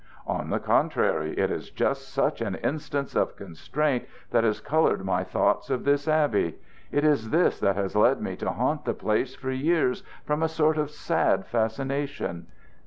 "On 0.25 0.49
the 0.49 0.57
contrary, 0.57 1.37
it 1.37 1.51
is 1.51 1.69
just 1.69 2.07
such 2.09 2.41
an 2.41 2.55
instance 2.55 3.15
of 3.15 3.35
constraint 3.35 4.05
that 4.31 4.43
has 4.43 4.59
colored 4.59 5.05
my 5.05 5.23
thoughts 5.23 5.69
of 5.69 5.83
this 5.83 6.07
abbey. 6.07 6.55
It 6.91 7.03
is 7.03 7.29
this 7.29 7.59
that 7.59 7.75
has 7.75 7.95
led 7.95 8.19
me 8.19 8.35
to 8.37 8.49
haunt 8.49 8.85
the 8.85 8.95
place 8.95 9.35
for 9.35 9.51
years 9.51 10.01
from 10.25 10.41
a 10.41 10.47
sort 10.49 10.79
of 10.79 10.89
sad 10.89 11.45
fascination. 11.45 12.47